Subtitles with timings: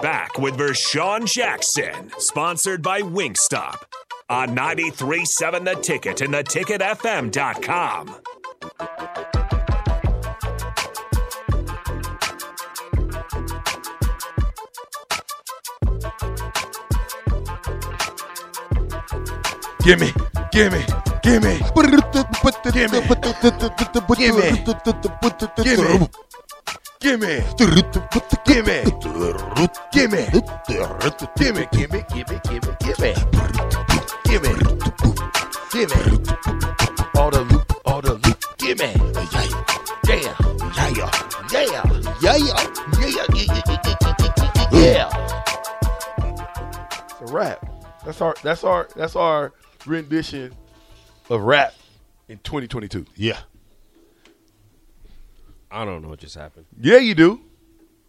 [0.00, 3.82] Back with Vershawn Jackson, sponsored by Wingstop
[4.28, 8.14] on 93.7 The Ticket and theticketfm.com.
[19.82, 20.12] Gimme,
[20.52, 20.84] gimme,
[21.22, 21.58] gimme,
[22.70, 23.00] gimme,
[24.30, 24.60] gimme,
[25.64, 26.08] gimme,
[27.00, 27.82] gimme, gimme,
[28.44, 28.84] gimme,
[29.92, 30.26] gimme,
[31.42, 31.94] gimme, gimme,
[32.84, 33.14] gimme,
[34.24, 34.52] gimme,
[35.72, 36.00] gimme,
[37.16, 38.92] all the loot, all the loot, gimme,
[39.32, 39.44] yeah,
[40.08, 40.34] yeah,
[40.76, 41.10] yeah, yeah,
[41.52, 41.76] yeah,
[42.20, 43.26] yeah, yeah, yeah,
[44.72, 45.08] yeah.
[47.10, 47.58] It's a rap.
[48.04, 49.52] That's our, that's our, that's our
[49.86, 50.54] rendition
[51.30, 51.74] of rap
[52.28, 53.06] in 2022.
[53.16, 53.38] Yeah.
[55.70, 56.66] I don't know what just happened.
[56.80, 57.40] Yeah, you do.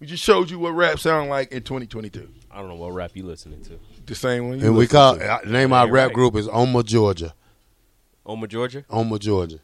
[0.00, 2.28] We just showed you what rap sound like in 2022.
[2.50, 3.78] I don't know what rap you listening to.
[4.06, 4.58] The same one.
[4.58, 5.40] You And we call to.
[5.46, 6.14] name our You're rap right.
[6.14, 7.34] group is Oma Georgia.
[8.26, 8.84] Oma, Georgia.
[8.90, 9.58] Oma Georgia.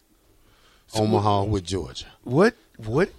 [0.95, 2.07] Omaha with Georgia.
[2.25, 3.11] what what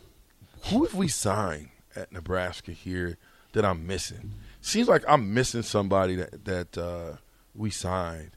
[0.65, 3.17] who have we signed at Nebraska here
[3.53, 4.31] that I'm missing?
[4.61, 7.17] Seems like I'm missing somebody that that uh,
[7.53, 8.31] we signed.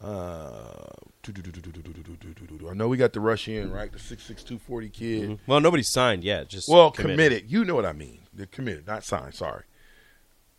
[0.00, 0.84] Uh,
[1.28, 5.38] I know we got the rush in right, the six six two forty kid.
[5.46, 6.48] Well, nobody's signed yet.
[6.48, 7.50] Just Well, committed.
[7.50, 8.20] You know what I mean.
[8.32, 9.34] They're committed, not signed.
[9.34, 9.64] Sorry.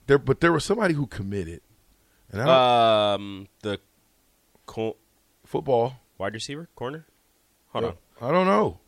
[0.07, 1.61] There, but there was somebody who committed,
[2.31, 3.79] and I don't, Um, the
[5.45, 5.97] football.
[6.17, 7.05] wide receiver corner.
[7.69, 7.93] Hold on.
[8.21, 8.79] I don't know.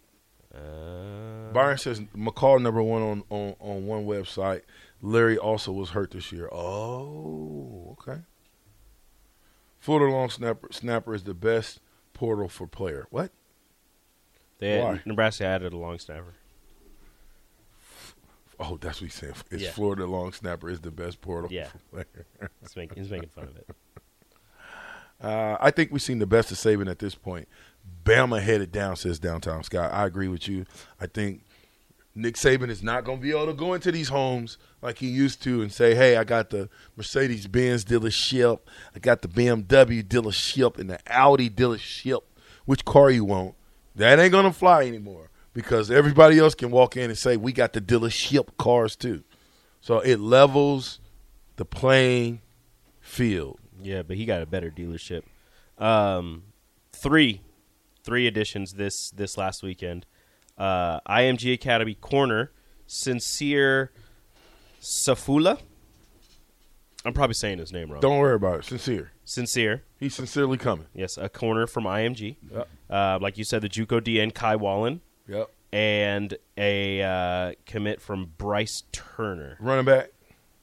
[0.54, 4.62] Uh, Byron says McCall number one on, on, on one website.
[5.02, 6.50] Leary also was hurt this year.
[6.52, 8.22] Oh, okay.
[9.80, 11.80] Florida long snapper snapper is the best
[12.14, 13.08] portal for player.
[13.10, 13.32] What?
[14.60, 15.02] they had, Why?
[15.06, 16.34] Nebraska added a long snapper.
[18.60, 19.34] Oh, that's what he's saying.
[19.52, 19.72] It's Yeah.
[19.72, 21.50] Florida long snapper is the best portal.
[21.52, 21.70] Yeah.
[22.62, 23.68] He's making, he's making fun of it.
[25.22, 27.50] Uh, I think we've seen the best of Saban at this point.
[28.06, 29.92] Bama headed down, says Downtown Scott.
[29.92, 30.66] I agree with you.
[30.98, 31.42] I think
[32.20, 35.08] Nick Saban is not going to be able to go into these homes like he
[35.08, 38.60] used to and say, hey, I got the Mercedes Benz dealership,
[38.96, 42.22] I got the BMW dealership, and the Audi dealership.
[42.66, 43.56] Which car you want?
[43.96, 47.52] That ain't going to fly anymore because everybody else can walk in and say, we
[47.52, 49.24] got the dealership cars too.
[49.82, 51.00] So it levels
[51.56, 52.42] the playing
[53.00, 53.60] field.
[53.82, 55.24] Yeah, but he got a better dealership.
[55.78, 56.44] Um,
[56.92, 57.42] three,
[58.04, 60.06] three additions this this last weekend.
[60.60, 62.52] Uh, IMG Academy corner,
[62.88, 63.90] Syncere
[64.82, 65.60] Safeeullah.
[67.06, 68.02] I'm probably saying his name wrong.
[68.02, 68.62] Don't worry about it.
[68.66, 69.08] Syncere.
[69.26, 70.88] Syncere, He's sincerely coming.
[70.94, 72.36] yes, a corner from IMG.
[72.52, 72.68] Yep.
[72.90, 75.50] Uh, like you said, the JUCO DN Kai Wallen Yep.
[75.72, 79.56] and a uh, commit from Bryce Turner.
[79.62, 80.10] Running back.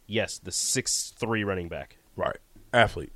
[0.08, 1.96] Yes, the six three running back.
[2.16, 2.36] Right.
[2.72, 3.12] Athlete.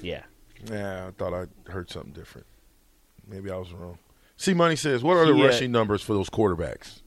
[0.00, 0.22] Yeah,
[0.70, 2.46] Yeah, I thought I heard something different.
[3.26, 3.98] Maybe I was wrong.
[4.42, 7.00] C Money says, what are the He, uh, rushing numbers for those quarterbacks?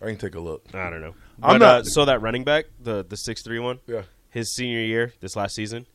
[0.00, 0.64] I can take a look.
[0.72, 1.14] I don't know.
[1.42, 3.80] I'm not- uh, so that running back, the the six three one.
[3.86, 4.02] Yeah.
[4.30, 5.86] his senior year, this last season,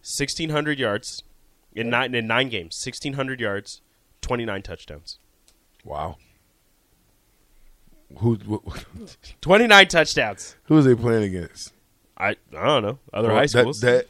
[0.00, 1.22] sixteen hundred yards
[1.72, 3.80] in nine in nine games, sixteen hundred yards,
[4.20, 5.18] twenty nine touchdowns.
[5.84, 6.16] Wow.
[8.18, 8.62] Who who,
[9.40, 10.56] 29 touchdowns.
[10.64, 11.72] who is they playing against?
[12.18, 12.98] I I don't know.
[13.12, 13.80] Other Well, high that- schools.
[13.80, 14.06] That,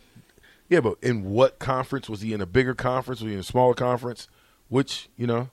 [0.69, 2.41] yeah, but in what conference was he in?
[2.41, 3.21] A bigger conference?
[3.21, 4.29] Was he in a smaller conference?
[4.69, 5.51] Which you know?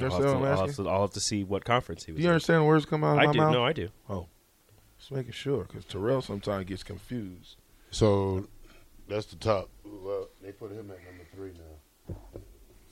[0.00, 2.12] You I'll, have to, I'm I'll, have to, I'll have to see what conference he
[2.12, 2.32] was Do you in.
[2.34, 3.38] understand words come out of I my do.
[3.38, 3.52] mouth?
[3.52, 3.88] No, I do.
[4.08, 4.26] Oh,
[4.98, 7.56] just making sure, because Terrell sometimes gets confused.
[7.90, 8.46] So
[9.08, 9.68] that's the top.
[9.84, 12.14] Well, they put him at number three now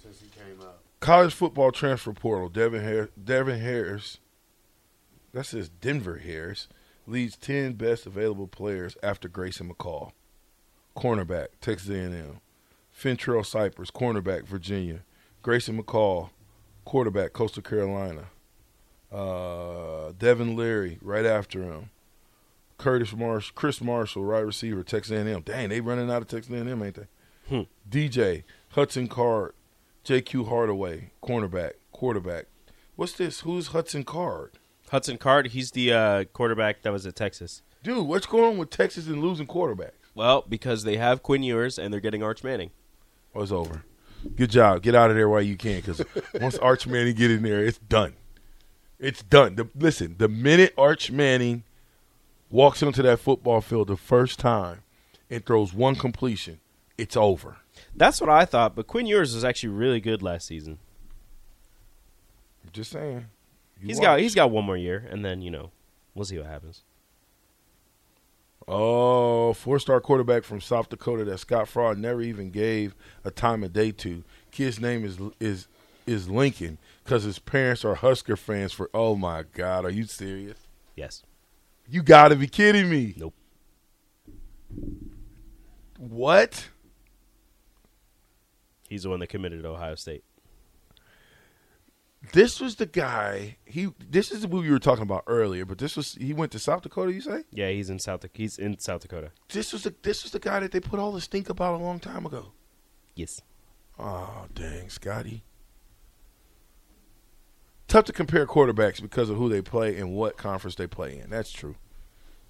[0.03, 0.79] since he came out.
[1.01, 2.49] College football transfer portal.
[2.49, 3.11] Devin Harris.
[3.23, 4.19] Devin Harris.
[5.33, 6.69] That says Denver Harris
[7.07, 10.13] leads ten best available players after Grayson McCall,
[10.97, 12.41] cornerback Texas A&M.
[12.99, 15.01] Fentrell Cypress, cornerback Virginia.
[15.43, 16.31] Grayson McCall,
[16.89, 18.29] quarterback Coastal Carolina.
[19.13, 21.91] Uh, Devin Leary right after him.
[22.79, 25.43] Curtis Marsh, Chris Marshall, right receiver, Texas A&M.
[25.43, 27.07] Dang, they running out of Texas A&M, ain't they?
[27.49, 27.63] Hmm.
[27.91, 29.53] DJ Hudson Card,
[30.03, 30.47] J.Q.
[30.47, 32.47] Hardaway, cornerback, quarterback.
[32.97, 33.41] What's this?
[33.41, 34.53] Who's Hudson Card?
[34.91, 37.61] Hudson Card, he's the uh, quarterback that was at Texas.
[37.83, 39.93] Dude, what's going on with Texas and losing quarterbacks?
[40.15, 42.71] Well, because they have Quinn Ewers and they're getting Arch Manning.
[43.35, 43.85] Oh, it's over.
[44.37, 44.83] Good job.
[44.83, 46.03] Get out of there while you can, because
[46.41, 48.15] once Arch Manning get in there, it's done.
[48.99, 49.55] It's done.
[49.55, 51.63] The, listen, the minute Arch Manning
[52.51, 54.83] walks onto that football field the first time
[55.31, 56.61] and throws one completion,
[56.97, 57.59] it's over.
[57.95, 60.79] That's what I thought, but Quinn Ewers was actually really good last season.
[62.65, 63.27] I'm just saying.
[63.81, 64.03] He's watch.
[64.03, 65.71] got he's got one more year, and then you know
[66.15, 66.83] we'll see what happens.
[68.71, 72.95] Oh, four-star quarterback from South Dakota that Scott Frost never even gave
[73.25, 74.23] a time of day to.
[74.51, 75.69] Kid's name is is
[76.07, 78.73] is Lincoln because his parents are Husker fans.
[78.73, 80.59] For oh my God, are you serious?
[80.97, 81.23] Yes.
[81.89, 83.15] You got to be kidding me!
[83.17, 83.35] Nope.
[85.97, 86.69] What?
[88.91, 90.25] He's the one that committed to Ohio State.
[92.33, 93.57] This was the guy.
[93.65, 93.89] He.
[93.99, 95.65] This is who you were talking about earlier.
[95.65, 97.13] But this was he went to South Dakota.
[97.13, 98.25] You say Yeah, he's in South.
[98.35, 99.31] He's in South Dakota.
[99.53, 101.83] this was the this was the guy that they put all the stink about a
[101.83, 102.53] long time ago.
[103.15, 103.41] Yes.
[103.99, 105.45] Oh, dang, Scotty.
[107.87, 111.31] Tough to compare quarterbacks because of who they play and what conference they play in.
[111.31, 111.75] That's true.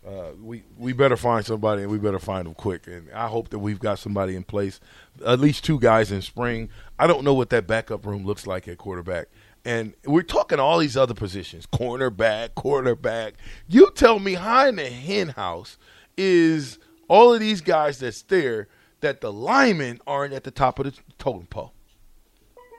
[0.07, 2.87] Uh, we we better find somebody and we better find them quick.
[2.87, 4.81] And I hope that we've got somebody in place,
[5.25, 6.71] at least two guys in spring.
[6.99, 9.29] I don't know what that backup room looks like at quarterback.
[9.65, 13.35] And we're talking all these other positions, cornerback, quarterback.
[13.69, 15.77] You tell me how in the hen house
[16.17, 16.79] is
[17.09, 18.69] all of these guys that's there
[19.01, 21.73] that the linemen aren't at the top of the totem pole.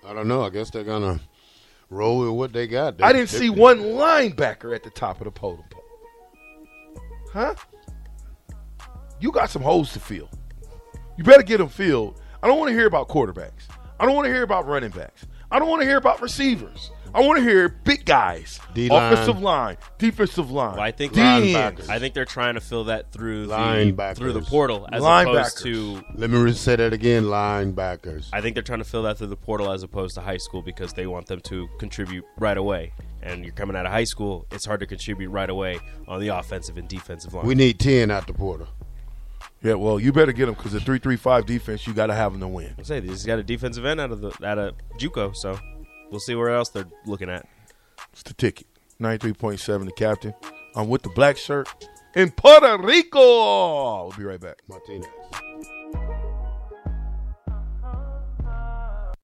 [0.05, 0.43] I don't know.
[0.43, 1.19] I guess they're gonna
[1.89, 2.97] roll with what they got.
[2.97, 5.83] They- I didn't see one linebacker at the top of the totem pole.
[7.33, 7.55] Huh?
[9.19, 10.29] You got some holes to fill.
[11.17, 12.19] You better get them filled.
[12.41, 13.67] I don't want to hear about quarterbacks.
[13.99, 15.25] I don't want to hear about running backs.
[15.51, 16.91] I don't want to hear about receivers.
[17.11, 19.13] I want to hear big guys, D-line.
[19.13, 20.73] offensive line, defensive line.
[20.73, 21.89] Well, I think Linebackers.
[21.89, 24.17] I think they're trying to fill that through the Linebackers.
[24.17, 25.39] through the portal as Linebackers.
[25.39, 26.03] opposed to.
[26.13, 27.23] Let me say that again.
[27.23, 28.29] Linebackers.
[28.31, 30.61] I think they're trying to fill that through the portal as opposed to high school
[30.61, 32.93] because they want them to contribute right away.
[33.23, 36.27] And you're coming out of high school, it's hard to contribute right away on the
[36.27, 37.45] offensive and defensive line.
[37.45, 38.67] We need ten out the portal.
[39.61, 42.41] Yeah, well, you better get them because the three-three-five defense, you got to have them
[42.41, 42.75] to win.
[42.79, 45.59] I say he's got a defensive end out of the out of JUCO, so
[46.09, 47.47] we'll see where else they're looking at.
[48.13, 48.67] It's the ticket.
[49.01, 50.33] 93.7, the captain.
[50.75, 51.67] I'm with the black shirt
[52.15, 54.07] in Puerto Rico.
[54.07, 54.57] We'll be right back.
[54.67, 55.07] Martinez.